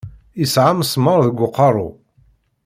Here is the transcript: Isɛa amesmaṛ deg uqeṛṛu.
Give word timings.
Isɛa 0.43 0.69
amesmaṛ 0.73 1.19
deg 1.27 1.37
uqeṛṛu. 1.47 1.89